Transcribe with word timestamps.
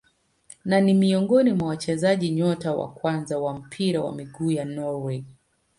Na 0.65 0.81
ni 0.81 0.93
miongoni 0.93 1.53
mwa 1.53 1.67
wachezaji 1.67 2.29
nyota 2.31 2.73
wa 2.75 2.91
kwanza 2.91 3.39
wa 3.39 3.53
mpira 3.53 4.01
wa 4.01 4.15
miguu 4.15 4.55
wa 4.57 4.65
Norway. 4.65 5.23